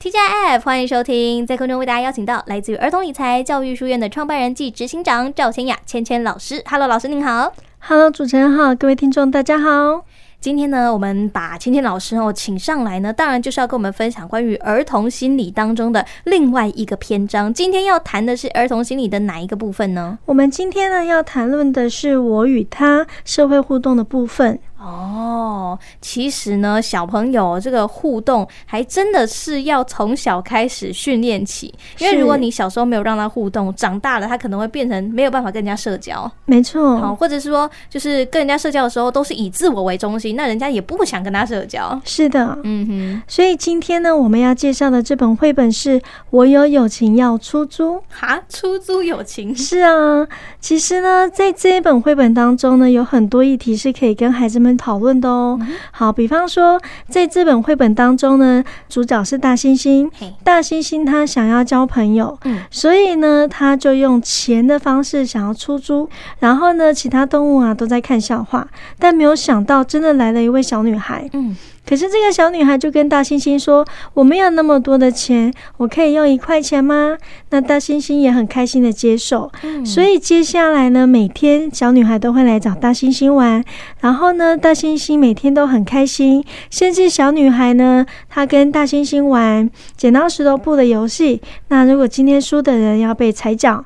[0.00, 6.62] TGIF，欢迎收听，在空中为大家邀请到来自于儿童理财教育书院的创办人暨执行长赵千雅千千老师。
[6.66, 7.52] Hello，老师您好。
[7.80, 10.04] Hello，主持人好，各位听众大家好。
[10.40, 17.52] 今天呢，我们把芊芊老师哦请上来呢，当然就是要跟我们分享关于儿童心理当中的另外一个篇章。
[17.52, 20.16] 今天要谈的是儿童心理的哪一个部分呢？
[20.26, 24.60] 我们今天呢要谈论的是我与他社会互动的部分。
[24.80, 36.30] 哦，其实呢，小朋友这个互动还真的是要从小开始训练起，因为如果你小时候没有让他互动，长大了他可能会变成没有办法跟人家社交。
[36.44, 42.00] 没错，好，或者是说，就是跟人家社交的时候都是以自我为中心，那人家也不想跟他社交。
[42.04, 43.22] 是的，嗯哼。
[43.26, 45.98] 所以今天呢，我们要介绍的这本绘本是
[46.30, 47.96] 《我有友情要出租》。
[48.08, 49.54] 哈，出租友情？
[49.56, 50.26] 是啊，
[50.60, 55.58] 其实呢，在这一本绘本当中呢，有很多议题是可以跟孩子们讨论的哦。
[55.90, 60.10] 好，比方说，在这本绘本当中呢，主角是大猩猩。
[60.44, 62.38] 大猩猩他想要交朋友，
[62.70, 66.08] 所以呢，他就用钱的方式想要出租。
[66.38, 68.66] 然后呢，其他动物啊都在看笑话，
[68.98, 71.28] 但没有想到，真的来了一位小女孩。
[71.32, 71.56] 嗯。
[71.88, 77.16] 可是这个小女孩就跟大猩猩说：“我没有那么多的钱，我可以用一块钱吗？”
[77.48, 79.50] 那大猩猩也很开心的接受。
[79.62, 79.86] 嗯。
[79.86, 83.64] 所以接下来呢，每天小女孩都会来找大猩猩玩，
[84.00, 86.44] 然后呢，大猩猩每天都很开心。
[86.70, 91.40] 甚至小女孩呢，她跟大猩猩玩剪刀石头布的游戏。
[91.68, 93.82] 那如果今天输的人要被踩脚，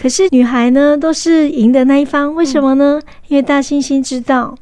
[0.00, 3.00] 可是女孩呢都是赢的那一方，为什么呢？
[3.04, 3.12] 嗯。
[3.26, 4.56] 因为大猩猩知道。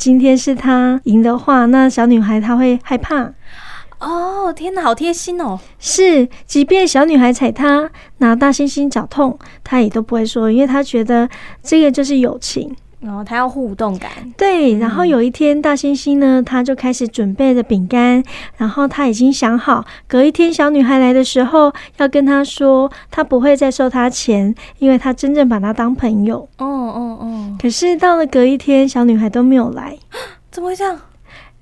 [0.00, 3.34] 今天是他赢的话，那小女孩她会害怕。
[3.98, 5.60] 哦，天哪，好贴心哦！
[5.78, 11.28] 是，即便小女孩踩他，拿大猩猩脚痛，他也都不会说，因为他觉得
[11.62, 12.74] 这个就是友情。
[13.00, 14.78] 然后他要互动感，对。
[14.78, 18.22] 然后有一天，大猩猩呢，他就开始准备着饼干，
[18.56, 26.48] 然后他已经想好，隔一天小女孩来的时候，要跟他说，他不会再收他钱，因为他真正把他当朋友。
[26.58, 27.56] 哦哦哦。
[27.60, 29.96] 可是到了隔一天，小女孩都没有来，
[30.50, 30.98] 怎么会这样？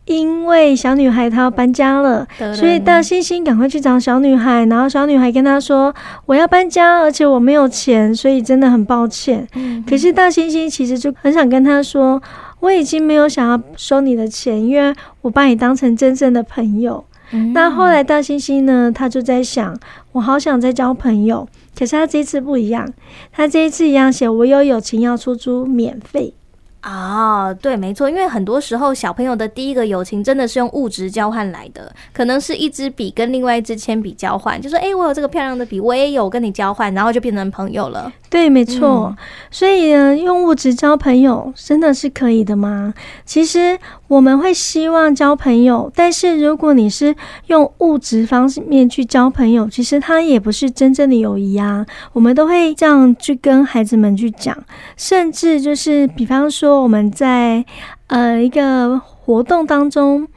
[0.09, 9.47] 因为小女孩她要搬家了，所以大猩猩赶快去找小女孩，然后小女孩跟她说：“我要搬家，而且我没有钱，所以真的很抱歉。”
[9.87, 12.21] 可是大猩猩其实就很想跟她说
[12.61, 17.05] ：“我已经没有想要收你的钱，因为我把你当成真正的朋友。”
[17.53, 19.79] 那后来大猩猩呢，他就在想
[20.13, 21.47] ：“我好想再交朋友。”
[21.79, 22.91] 可是他这次不一样，
[23.31, 26.33] 他这一次一样写：“我有友情要出租，免费。”
[26.81, 38.11] 啊，对，没错，因为很多时候小朋友的第一个友情真的是用物质交换来的，可能是一支笔跟另外一支铅笔交换，就说，哎，我有这个漂亮的笔，我也有跟你交换，然后就变成朋友了。
[38.31, 39.07] 对，没错。
[39.09, 39.17] 嗯、
[39.51, 42.93] 所以呢，用物质交朋友真的是可以的吗？
[43.25, 47.15] 其实我们会希望交朋友，但是如果你是
[47.47, 51.87] 用物质方面去交朋友，其实它也不是真正的友谊啊。
[52.13, 54.57] 我们都会这样去跟孩子们去讲，
[54.97, 57.65] 甚至就是比方说我们在
[58.09, 60.29] 呃一个活动当中。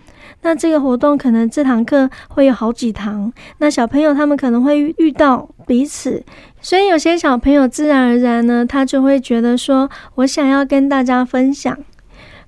[0.44, 6.24] 那这个活动可能这堂课会有好几堂，那小朋友他们可能会遇到彼此，
[6.62, 11.78] 所以有些小朋友自然而然呢，他就会觉得说，我想要跟大家分享，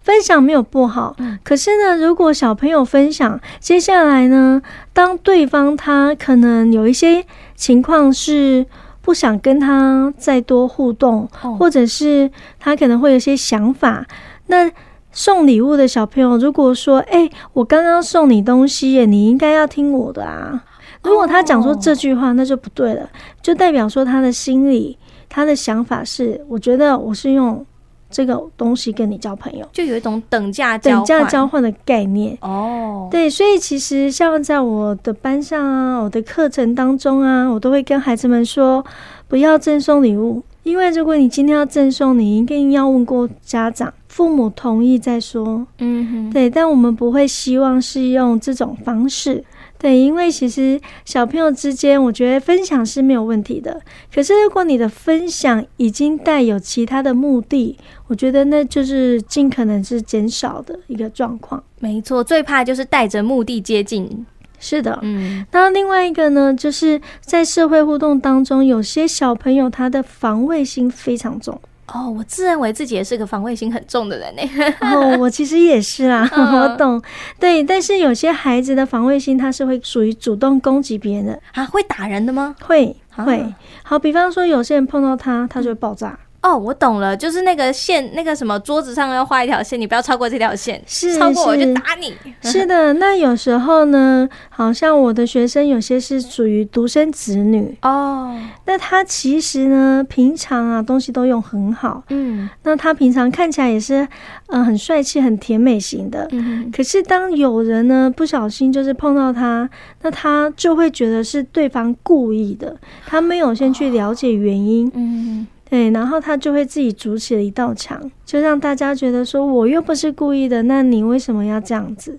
[0.01, 4.61] 分享没有不好，可是呢，如果小朋友分享，接下来呢，
[4.91, 7.23] 当对方他可能有一些
[7.55, 8.65] 情况是
[9.01, 11.29] 不想跟他再多互动，
[11.59, 14.05] 或者是他可能会有些想法，
[14.47, 14.71] 那。
[15.13, 20.63] 送礼物的小朋友，如果说：“哎、欸，我刚刚送你东西耶，你应该要听我的啊。”
[21.03, 23.09] 如果他讲说这句话，那就不对了，
[23.41, 24.97] 就代表说他的心里，
[25.29, 27.65] 他的想法是：我觉得我是用
[28.09, 32.37] 这个东西跟你交朋友，就有一种等价交等价交换的概念。
[32.41, 38.83] 哦，对，所以其实像在我的班上啊，我的课程当中啊，我都会跟孩子们说，
[39.27, 40.41] 不要赠送礼物。
[40.63, 45.65] 因为如果你今天要赠送，你一定要问过家长、父母同意再说。
[45.79, 49.43] 嗯哼，对，但我们不会希望是用这种方式。
[49.79, 53.81] 对，因为其实小朋友之间，我觉得分享是没有问题的。
[54.13, 57.75] 可是如果你的分享已经带有其他的目的，
[58.05, 61.63] 我觉得那就是尽可能是减少的一个状况。
[61.79, 64.25] 没错，最怕就是带着目的接近。
[64.59, 71.59] 是的，嗯，那另外一个呢，就是在社会互动当中，有些小朋友他的防卫心非常重。
[71.87, 74.41] 哦，我自认为自己也是个防卫心很重的人呢。
[74.81, 77.01] 哦，我其实也是啊， 我懂。
[77.39, 82.55] 对，但是有些孩子的防卫心，他是会属于主动攻击别人的啊，会打人的吗？
[82.61, 83.53] 会，会。
[83.83, 86.17] 好，比方说有些人碰到他，他就会爆炸。
[86.43, 92.13] 哦，我懂了，就是那个线，那个什么桌子上要画一条线，你不要超过这条线，是超过我就打你。
[92.43, 97.77] 是的，那有时候呢，好像我的学生有些是属于独生子女。
[97.81, 104.01] 哦，那他其实呢，平常啊东西都用很好，嗯，那他平常看起来也是
[104.47, 109.69] 嗯、呃、很帅气、很甜美型的，嗯，可是当有人呢不小心就是碰到他，
[110.01, 112.75] 那他就会觉得是对方故意的，
[113.05, 115.47] 他没有先去了解原因，嗯。
[115.73, 122.15] 对，然后他就会自己筑起了一道墙，就让大家觉得说我又不是故意的，那你为什么要这样子？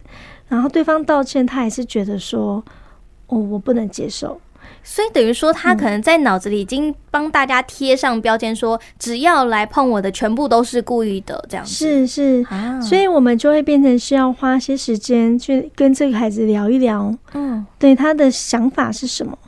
[0.49, 2.65] 然后对方道歉，他还是觉得说，
[3.29, 4.41] 哦，我不能接受。
[4.83, 11.73] 所以等于说，他可能在脑子里已经帮大家贴上标签，说只要来碰我的，全部都是故意的，这样子。
[11.73, 19.39] 是是啊，所以我们就会变成需要花些时间去跟这个孩子聊一聊，嗯，对他的想法是什么。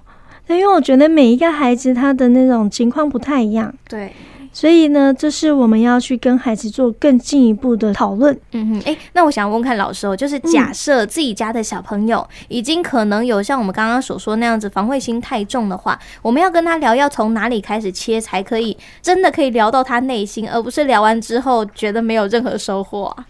[0.48, 4.12] 因为我觉得每一个孩子他的那种情况不太一样，对，
[4.52, 8.38] 所以呢，这是我们要去跟孩子做更进一步的讨论。
[8.52, 23.26] 嗯哼，诶，那我想问看老师哦，就是假设自己家的小朋友已经可能有像我们刚刚所说那样子防卫心太重的话，我们要跟他聊，要从哪里开始切才可以真的可以聊到他内心，而不是聊完之后觉得没有任何收获啊？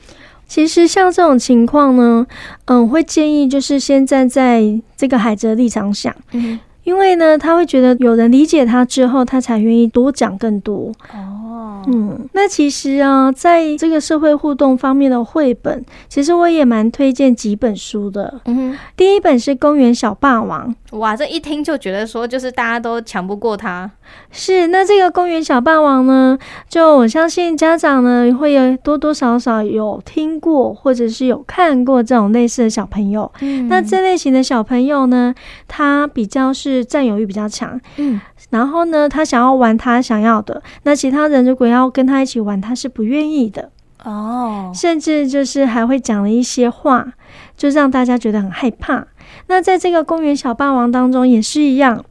[0.47, 2.25] 其实像这种情况呢，
[2.67, 6.15] 嗯，我会建议就是先站在这个孩子的立场想。
[6.31, 6.61] 嗯。
[6.87, 10.93] 因为呢，他会觉得有人理解他之后，他才愿意多讲更多。
[11.13, 11.46] 哦，
[11.87, 18.41] 嗯，那其实啊，在这个社会互动方面的绘本，其实我也蛮推荐几本书的。
[18.45, 20.75] 嗯哼，第一本是《公园小霸王》。
[20.99, 23.91] 哇，这一听就觉得说，就是大家都抢不过他。
[24.31, 26.39] 是，那这个公园小霸王呢，
[26.69, 33.31] 就我相信家长呢会有多多少少有听过，或者是有看过这种类似的小朋友。
[33.41, 35.35] 嗯，那这类型的小朋友呢，
[35.67, 37.79] 他比较是占有欲比较强。
[37.97, 38.21] 嗯，
[38.51, 43.71] 然后呢，他想要玩他想要的，那其他人如果要跟他一起玩，他是不愿意的。
[44.05, 47.13] 哦，甚至就是还会讲了一些话，
[47.57, 49.07] 就让大家觉得很害怕。
[49.49, 52.05] 那在这个公园小霸王当中也是一样。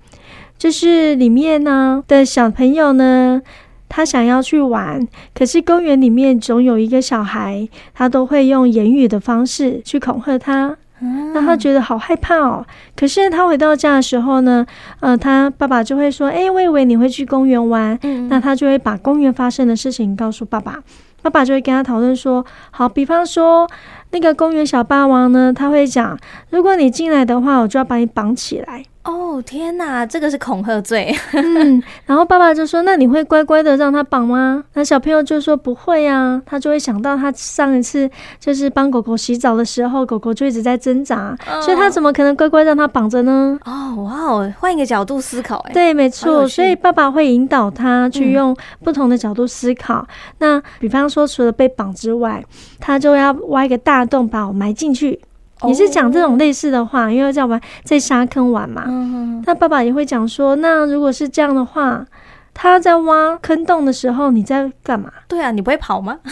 [0.58, 3.42] 就是里面呢的小朋友呢，
[3.90, 10.78] 他想要去玩，可是公园里面总有一个小孩，他都会用言语的方式去恐吓他，
[11.34, 12.66] 让他觉得好害怕哦。
[12.96, 14.66] 可是他回到家的时候呢，
[15.00, 17.98] 呃，他爸爸就会说：“哎，我以为你会去公园玩。”
[18.30, 20.80] 那他就会把公园发生的事情告诉爸爸，
[21.22, 23.68] 爸爸就会跟他讨论说：“好，比方说
[24.12, 26.18] 那个公园小霸王呢，他会讲，
[26.50, 31.16] 如果你进来的话，我就要把你绑起来。”哦天哪，这个是恐吓罪。
[31.34, 38.10] 嗯，然后爸爸就说：“那你会乖乖的让他绑吗？”那小朋友就说：“不会啊。”他就会想到他上一次
[38.40, 43.60] 就是帮狗狗洗澡的时候，狗狗就一直在挣扎，哦、所以他怎么可能乖乖让他绑着呢？
[43.66, 46.48] 哦，哇哦，换一个角度思考，哎，对，没错。
[46.48, 50.00] 所以爸爸会引导他去用不同的角度思考。
[50.00, 50.08] 嗯、
[50.40, 52.44] 那比方说，除了被绑之外，
[52.80, 55.22] 他就要挖一个大洞把我埋进去。
[55.63, 58.84] 你是讲这种类似的话，因为在玩在沙坑玩嘛。
[59.46, 62.06] 那爸爸也会讲说，那如果是这样的话，
[62.54, 65.12] 他在挖坑洞的时候，你在干嘛？
[65.28, 66.19] 对啊，你不会跑吗？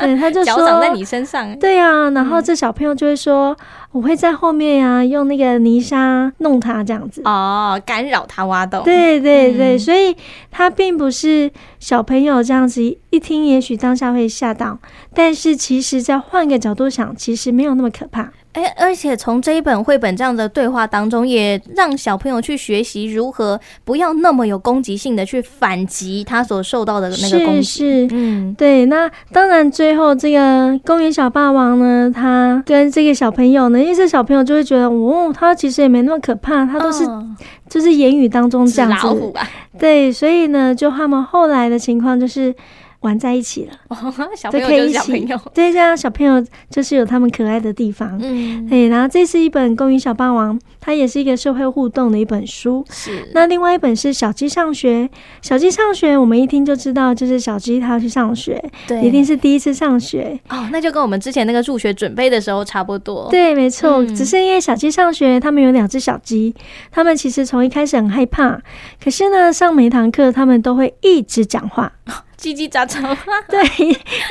[0.00, 1.58] 对，他就说脚长在你身上。
[1.58, 3.56] 对啊，然后这小朋友就会说，
[3.92, 7.22] 我会在后面呀，用那个泥沙弄他这样子。
[7.24, 8.82] 哦，干扰他挖洞。
[8.84, 10.14] 对对对，所以
[10.50, 14.78] 他并不是小朋友这样子一听，也许当下会吓到，
[15.14, 18.30] 但是其实在换个角度想，其实没有那么可怕。
[18.52, 27.62] 哎，而且从这一本绘本这样的对话当中，也让小朋友去学习如何不要那么有攻击性的去反击他所受到的那个攻击。
[27.62, 28.84] 是，是，嗯，对。
[28.86, 37.34] 那当然，最后这个公园小霸王呢，他跟这个小朋友呢，因为这小朋友就会觉得，哦，他其实也没那么可怕，他都是、嗯、
[37.70, 39.06] 就是言语当中这样子。
[39.06, 39.48] 老虎啊。
[39.78, 42.54] 对，所以呢，就他们后来的情况就是。
[43.02, 43.96] 玩在一起了，哦，
[44.36, 48.88] 小朋友就是小朋友， 对，这样小朋友就是有他们可爱的地方，嗯，对。
[48.88, 52.84] 然后这是一本《公园小霸王》，它也是一个社会互动的一本书。
[52.90, 53.28] 是。
[53.34, 55.08] 那另外一本是《小鸡上学》，
[55.42, 60.38] 小鸡上学，我们一听就知道，就是小鸡它要去上学，对，一定是第一次上学。
[60.48, 63.28] 哦，那就跟我们之前那个入学准备的时候差不多。
[63.30, 66.54] 对，没错，嗯，只是因为小鸡上学，他们有两只小鸡，
[66.90, 68.60] 他们其实从一开始很害怕，
[69.02, 71.92] 可是呢，上每一堂课，他们都会一直讲话。
[72.42, 73.16] 叽叽喳喳，
[73.48, 73.86] 对，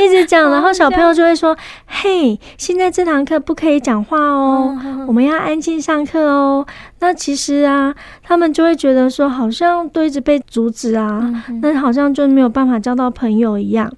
[0.06, 4.78] 一直讲，然后小朋友就会说：“嘿，现在这堂课不可以讲话哦，
[5.08, 6.66] 我们要安静上课哦。”
[7.00, 13.90] 那其实啊，他们就会觉得说，好像都一直被阻止啊，那好像就没有办法交到朋友一样。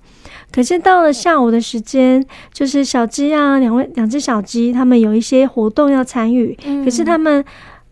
[0.51, 6.55] 可是到了下午的时间，就是小鸡啊，两位两只小鸡，他们有一些活动要参与，
[6.86, 7.43] 可是他们。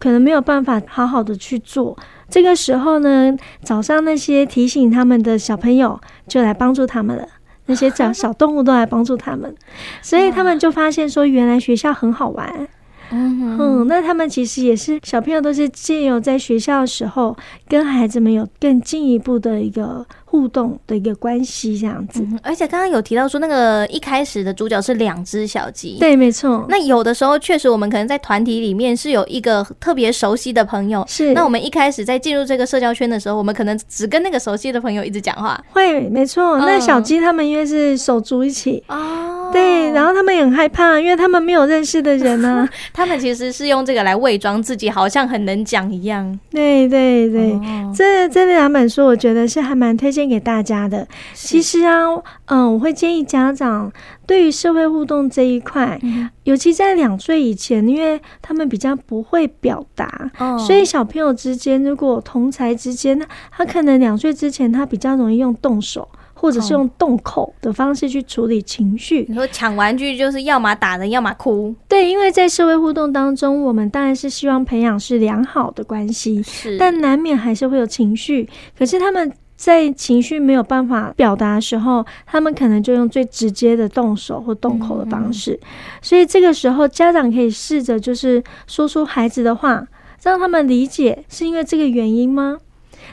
[0.01, 1.95] 可能没有办法好好的去做。
[2.31, 7.27] 这个时候呢，早上那些提醒他们的小朋友就来帮助他们了，
[7.65, 9.53] 那些小小动物都来帮助他们，
[10.01, 12.67] 所以他们就发现说，原来学校很好玩。
[13.13, 17.35] 嗯嗯，那他们其实也是小朋友，都是借由在学校的时候，
[17.67, 20.05] 跟孩子们有更进一步的一个。
[20.31, 26.65] 互动的一个关系这样子，嗯，而且刚刚有提到说，那个一开始的主角是两只小鸡，对，没错。
[26.69, 31.33] 那有的时候确实，我们可能在团体里面是有一个特别熟悉的朋友，是。
[31.33, 36.57] 那我们一开始在进入这个社交圈的时候，我们可能只跟那个熟悉的朋友一直讲话，会，没错。
[36.59, 46.39] 那小鸡他们因为是手足一起，哦，对，然后他们也很害怕，因为他们没有认识的人呢，啊， 他们其实是用这个来伪装自己，好像很能讲一样。
[46.49, 50.20] 对对对，哦，这这两本书我觉得是还蛮推荐。
[50.27, 52.05] 给大家的，其实啊，
[52.45, 53.91] 嗯，我会建议家长
[54.25, 63.19] 对于社会互动这一块，嗯、尤其在两岁以前，因为他们比较不会表达，哦、所以小朋友之间，如果同才之间，
[63.51, 69.25] 他可能两岁之前，他比较容易用动手或者是用动口的方式去处理情绪。
[69.29, 71.75] 你说抢玩具就是要么打人，要么哭。
[71.87, 78.49] 对，因为在社会互动当中，我们当然是希望培养是良好的关系，是，但难免还是会有情绪。
[78.77, 79.31] 可是他们。
[79.61, 85.59] 在情绪没有办法表达的时候，他们可能就用最直接的动手或动口的方式。
[86.01, 89.87] 所以这个时候，家长可以试着就是说出孩子的话，
[90.23, 92.57] 让他们理解是因为这个原因吗？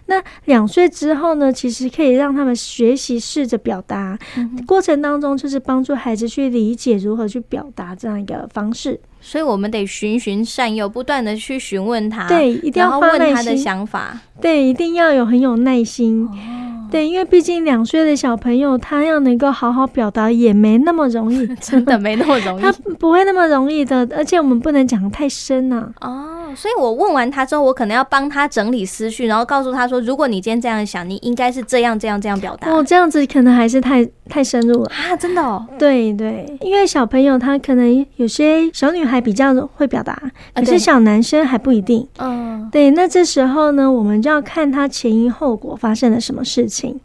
[0.07, 8.99] 那两岁之后呢，其实可以让他们学习试着表达，嗯、过程当中就是帮助孩子去理解如何去表达这样一个方式。
[9.21, 26.09] 所以我们得循循善诱，不断的去询问他，对，一定要问他的想法，对，一定要有很有耐心，哦、对，因为毕竟两岁的小朋友，他要能够好好表达也没那么容易， 真的没那么容易， 他不会那么容易的，而且我们不能讲太深了、啊。
[26.09, 26.38] 哦。
[26.55, 35.17] 所以我问完他之后，我可能要帮他整理思绪，然后告诉他说：“如果你今天这样想，你应该是这样、这样、这样表达。”哦，这样子可能还是太太深入了啊！
[35.17, 40.21] 真的哦，对对，因为小朋友他可能有些小女孩比较会表达，
[40.55, 42.07] 可是小男生还不一定。
[42.19, 47.01] 嗯，对，那这时候呢，我们就要看他前因后果发生了什么事情。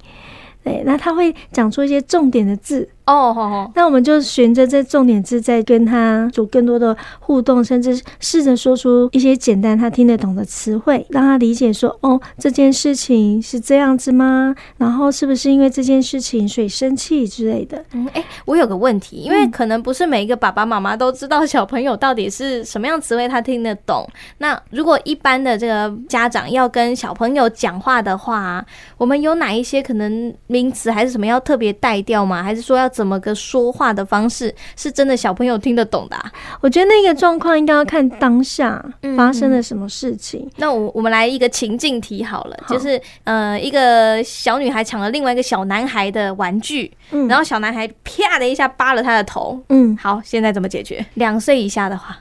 [0.64, 2.88] 对，那他会讲出一些重点的字。
[3.06, 14.56] 哦，好好，那我们就循着这重点字，再跟他做更多的互动，甚至试着说出一些简单他听得懂的词汇，让他理解说，哦，这件事情是这样子吗？
[14.78, 17.84] 然后是不是因为这件事情所以生气之类的？
[17.92, 24.08] 嗯，哎，我有个问题，因为可能不是每一个爸爸妈妈都知道小朋友到底是什么样词汇他听得懂。
[24.38, 28.66] 那如果一般的这个家长要跟小朋友讲话的话，
[28.98, 32.42] 我们有哪一些可能名词还是什么要特别带掉吗？
[32.42, 32.93] 还是说要？
[32.94, 36.32] 怎么个说话的方式是真的小朋友听得懂的啊？
[36.62, 38.84] 我觉得那个状况应该要看当下
[39.18, 40.48] 发生了什么事情。
[40.58, 49.60] 那我我们来一个情境题好了，好，就是呃一个小女孩抢了另外一个小男孩的玩具，嗯，然后小男孩啪的一下扒了他的头。
[49.70, 51.04] 嗯，好，现在怎么解决？
[51.16, 52.16] 两岁以下的话，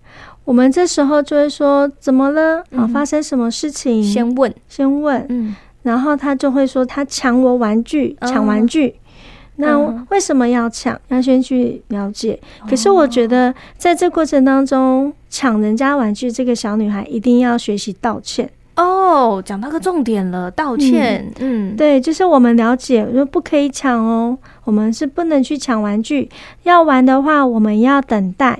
[0.44, 2.64] 我们这时候就会说怎么了？
[2.76, 4.02] 啊，发生什么事情？
[4.02, 8.96] 先问，先问，嗯，然后他就会说他抢我玩具，抢玩具。
[9.56, 10.98] 嗯那为什么要抢？
[11.08, 12.40] 要先去了解。
[12.68, 18.50] 可是我觉得，在这过程当中，抢人家玩具，这个小女孩一定要学习道歉。
[18.76, 21.30] 哦，讲到个重点了，道歉。
[21.38, 26.30] 嗯，嗯，对，就是我们了解，说不可以抢哦，我们是不能去抢玩具。
[26.62, 28.58] 要玩的话，我们要等待。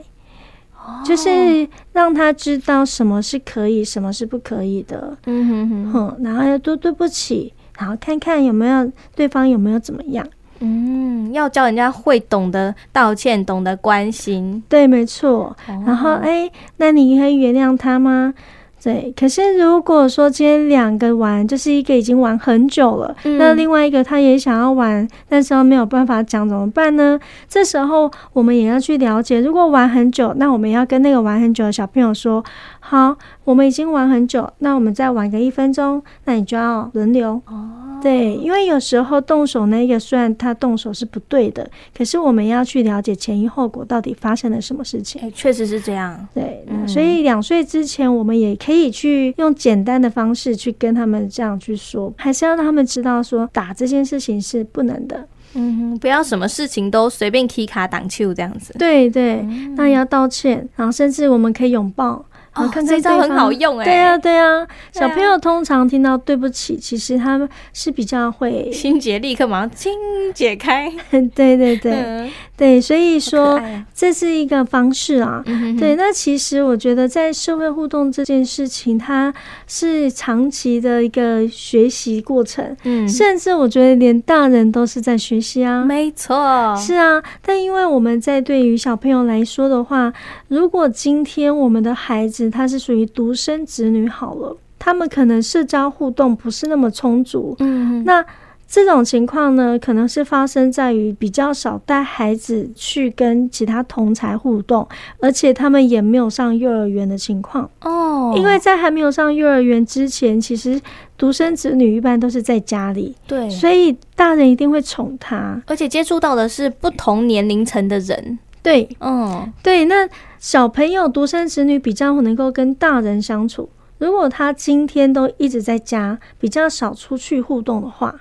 [0.76, 5.16] 哦，就是让他知道什么是可以，什么是不可以的。
[5.24, 10.26] 嗯哼哼，哼，然后要多对不起，然后看看有没有对方有没有怎么样。
[10.64, 15.56] 嗯，要教人家会懂得道歉，懂得关心，对，没错。
[15.68, 18.32] 哦、然后，哎，那你可以原谅他吗？
[18.80, 19.12] 对。
[19.16, 27.18] 可是如果说今天两个玩，就是一个已经玩很久了，嗯、那另外一个他也想要玩，但是没有办法讲，怎么办呢？
[27.48, 32.44] 这时候我们也要去了解，如果玩很久，那我们要跟那个玩很久的小朋友说，
[32.78, 37.40] 好，我们已经玩很久，那我们再玩个一分钟，那你就要轮流。
[37.46, 37.81] 哦。
[38.02, 45.32] 对，因为有时候动手那个虽然他动手是不对的，可是我们要去了解前因后果，到底发生了什么事情。
[45.32, 46.26] 确实是这样。
[46.34, 55.26] 对，嗯、所以两岁之前，我们也可以去用简单的方式去跟他们这样去说，还是要让他们知道说打这件事情是不能的。
[55.54, 58.74] 嗯哼，不要什么事情都随便踢卡挡球这样子。
[58.78, 59.42] 对对，
[59.76, 62.24] 那也要道歉，然后甚至我们可以拥抱。
[62.54, 63.84] 哦，看看这招很好用哎。
[63.84, 69.92] 对啊，对啊，小朋友通常听到对不起，其实他们是比较会 心结立刻马上清
[70.34, 70.92] 解开。
[71.34, 73.60] 对对对对，所以说
[73.94, 75.42] 这是一个方式啊。
[75.78, 79.32] 对，那其实我觉得在社会互动这件事情，它
[79.66, 82.76] 是长期的一个学习过程。
[82.84, 85.84] 嗯，甚至我觉得连大人都是在学习啊。
[85.84, 87.22] 没错，是啊。
[87.40, 90.12] 但因为我们在对于小朋友来说的话，
[90.48, 97.56] 如果今天我们的孩子他是属于独生子女，好了，他们可能社交互动不是那么充足。
[97.60, 98.24] 嗯，那
[98.66, 104.88] 这种情况呢，可能是发生在于比较少带孩子去跟其他同才互动，
[105.20, 107.68] 而且他们也没有上幼儿园的情况。
[107.82, 110.80] 哦，因为在还没有上幼儿园之前，其实
[111.18, 118.38] 独生子女一般都是在家里，对，所以大人一定会宠他，而且接触到的是不同年龄层的人。
[118.62, 120.08] 对，嗯，对，那
[120.42, 123.70] 小朋友独生子女比较能够跟大人相处。
[123.98, 128.12] 如果他今天都一直在家，比较少出去互动的话，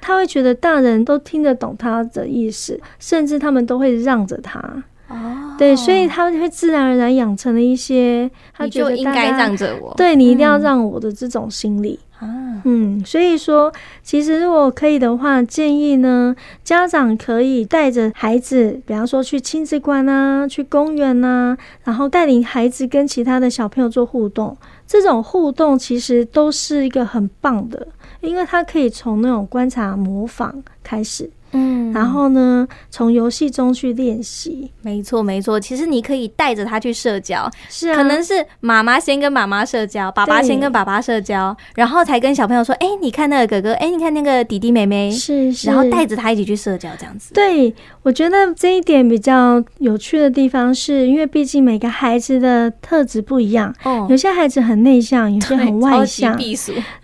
[0.00, 4.58] 他会觉得大人都听得懂他的意思，甚至他们都会让着他。
[5.06, 12.00] 哦，对，所以他会自然而然养成了一些，他觉得应该让着我，对，你一定要让我的这种心理。
[12.18, 12.26] 啊，
[12.64, 24.56] 嗯，所以说，其实如果可以的话，建议呢，家长可以带着孩子，比方说去亲子馆啊，去公园啊，然后带领孩子跟其他的小朋友做互动。
[24.86, 27.86] 这种互动其实都是一个很棒的，
[28.20, 31.30] 因为他可以从那种观察、模仿开始。
[31.52, 34.70] 嗯，然后呢，从游戏中去练习。
[34.82, 35.58] 没错，没错。
[35.58, 45.68] 其实你可以带着他去社交，是啊，可能是妈妈先跟妈妈社交，爸爸先跟爸爸社交，然后才跟小朋友说：“哎，你看那个哥哥，哎，你看那个弟弟妹妹。”是是。
[45.68, 47.34] 然后带着他一起去社交，这样子。
[47.34, 53.74] 对，我觉得这一点比较有趣的地方是，因为毕竟每个孩子的特质不一样。
[53.84, 54.06] 哦。
[54.08, 56.38] 有些孩子很内向，有些很外向。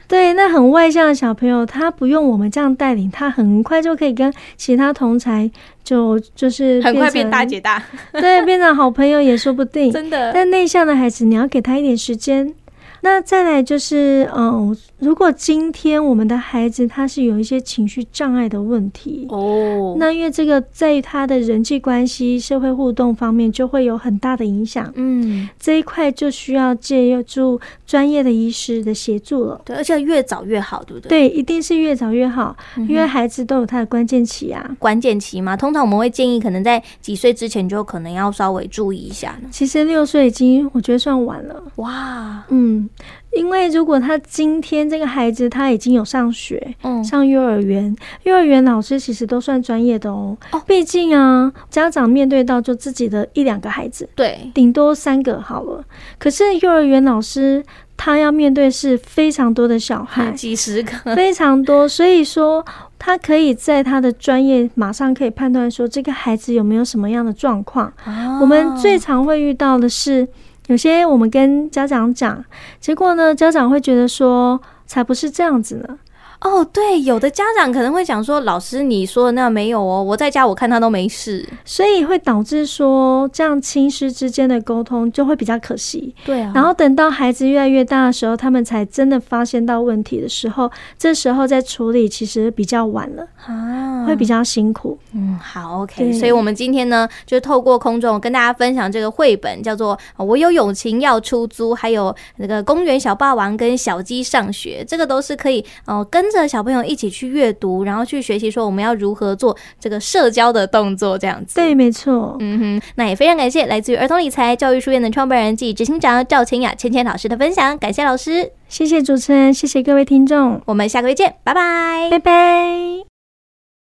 [0.09, 5.51] 对，那很外向的小朋友，他不用我们这样带领，他很快就可以跟其他同才
[5.83, 7.83] 就就是很快变大姐大，
[8.13, 9.91] 对，变成好朋友也说不定。
[9.93, 12.55] 真的，但内向的孩子，你要给他一点时间。
[13.03, 29.61] 那再来就是，嗯，如果今天我们的孩子他是有一些情绪障碍的问题哦，那因为这个在他的人际关系、社会互动方面就会有很大的影响，嗯，这一块就需要借助专业的医师的协助了。
[29.67, 31.29] 对，而且越早越好，对不对？
[31.29, 32.57] 对，一定是越早越好，
[32.89, 35.55] 因为孩子都有他的关键期啊，关键期嘛。
[35.55, 39.39] 通常我们会建议，可能在几岁之前就可能要稍微注意一下。
[39.51, 42.89] 其实六岁已经我觉得算晚了，哇，嗯。
[43.37, 50.37] 因为如果他今天这个孩子他已经有上学，嗯，上幼儿园，幼儿园老师其实都算专业的哦。
[50.53, 55.85] 哦，毕竟啊，家长面对到就自己的一两个孩子，对，顶多三个好了。
[56.19, 57.63] 可是幼儿园老师
[57.97, 61.89] 他要面对是非常多的小孩， 几十个，非常多。
[61.89, 62.65] 所以说，
[62.99, 67.93] 他可以在他的专业马上可以判断说这个孩子有没有什么样的状况。
[68.05, 70.27] 哦，我们最常会遇到的是。
[70.69, 72.45] 有些我们跟家长讲，
[72.81, 75.99] 结果呢，家长会觉得说，才不是这样子呢。
[76.47, 86.15] 哦，对，有的家长可能会讲说，老师你说的那没有哦，我在家我看他都没事，所以会导致说这样亲师之间的沟通就会比较可惜。
[86.25, 94.99] 对啊，然后等到孩子越来越大的时候，他们才真的发现到问题的时候，这时候再处理其实比较晚了啊，会比较辛苦。
[95.15, 96.13] 嗯，好，OK。
[96.13, 106.27] 所以我们今天呢，就透过空中跟大家分享这个绘本，叫做《我有友情要出租》，还有那个公园小霸王跟小鸡上学，这个都是可以哦、呃、跟。
[106.27, 111.57] 跟着小朋友一起去阅读，然后去学习，说我们要如何做这个社交的动作，这样子。
[111.57, 112.37] 对，没错。
[112.41, 123.16] 嗯哼，那也非常感谢来自于儿童理财教育书院的创办人暨执行长赵清雅芊芊老师的分享，感谢老师，谢谢主持人，谢谢各位听众，我们下个月见，拜拜，拜拜。